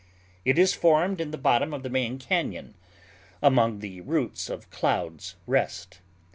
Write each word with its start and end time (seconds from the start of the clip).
It 0.45 0.57
is 0.57 0.73
formed 0.73 1.21
in 1.21 1.29
the 1.29 1.37
bottom 1.37 1.75
of 1.75 1.83
the 1.83 1.89
main 1.91 2.17
cañon, 2.17 2.73
among 3.39 3.81
the 3.81 4.01
roots 4.01 4.49
of 4.49 4.67
Cloud's 4.71 5.35
Rest. 5.45 5.99